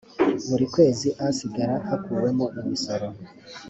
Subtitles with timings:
[0.49, 3.07] buri kwezi asigara hakuwemo imisoro